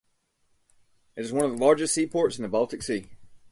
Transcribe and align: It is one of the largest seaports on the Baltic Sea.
It 1.15 1.23
is 1.25 1.31
one 1.31 1.45
of 1.45 1.51
the 1.55 1.63
largest 1.63 1.93
seaports 1.93 2.39
on 2.39 2.41
the 2.41 2.49
Baltic 2.49 2.81
Sea. 2.81 3.05